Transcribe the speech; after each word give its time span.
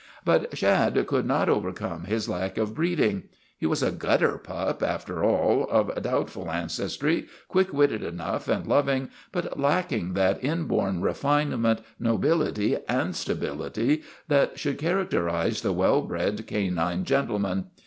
But 0.25 0.57
Shad 0.57 1.05
could 1.05 1.27
not 1.27 1.47
overcome 1.47 2.05
his 2.05 2.27
lack 2.27 2.57
of 2.57 2.73
breed 2.73 2.99
ing. 2.99 3.25
He 3.59 3.67
was 3.67 3.83
a 3.83 3.91
gutter 3.91 4.39
pup, 4.39 4.81
after 4.81 5.23
all, 5.23 5.65
of 5.69 5.93
doubtful 6.01 6.49
ancestry, 6.49 7.27
quick 7.47 7.71
witted 7.71 8.01
enough 8.03 8.47
and 8.47 8.65
loving, 8.65 9.11
but 9.31 9.59
lack 9.59 9.91
ing 9.91 10.13
that 10.15 10.43
inborn 10.43 11.01
refinement, 11.03 11.81
nobility, 11.99 12.77
and 12.89 13.15
stability 13.15 14.01
that 14.27 14.57
should 14.57 14.79
characterize 14.79 15.61
the 15.61 15.71
well 15.71 16.01
bred 16.01 16.47
canine 16.47 17.03
gentle 17.03 17.37
man. 17.37 17.65